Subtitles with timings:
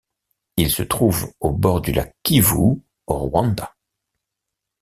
[0.57, 3.75] Il se trouve au bord du Lac Kivu au Rwanda.